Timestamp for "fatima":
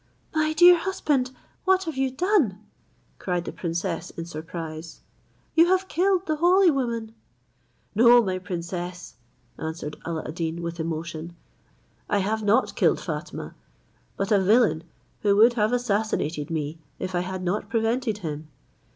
12.99-13.53